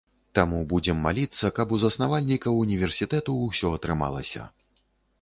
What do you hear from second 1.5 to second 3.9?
каб у заснавальнікаў універсітэту ўсё